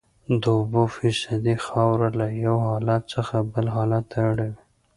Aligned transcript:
د 0.41 0.43
اوبو 0.57 0.83
فیصدي 0.95 1.55
خاوره 1.65 2.09
له 2.19 2.27
یو 2.45 2.57
حالت 2.67 3.03
څخه 3.15 3.35
بل 3.53 3.65
حالت 3.75 4.03
ته 4.11 4.19
اړوي 4.29 4.61